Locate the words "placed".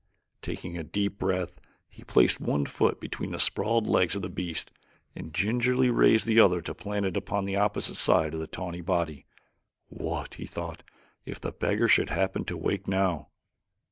2.03-2.39